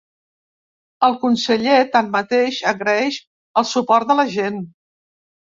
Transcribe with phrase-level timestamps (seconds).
[1.07, 3.19] El conseller, tanmateix, agraeix
[3.63, 4.61] el suport de la gent.